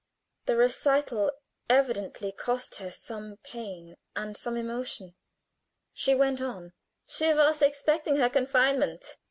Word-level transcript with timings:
The 0.47 0.55
recital 0.57 1.31
evidently 1.69 2.31
cost 2.31 2.77
her 2.77 2.89
some 2.89 3.37
pain 3.43 3.95
and 4.15 4.35
some 4.35 4.57
emotion. 4.57 5.13
She 5.93 6.15
went 6.15 6.41
on: 6.41 6.73
"She 7.05 7.31
was 7.35 7.61
expecting 7.61 8.15
her 8.15 8.27
confinement. 8.27 9.17